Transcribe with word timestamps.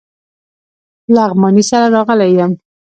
لغمانی 1.15 1.63
سره 1.69 1.87
راغلی 1.95 2.29
یم. 2.37 2.51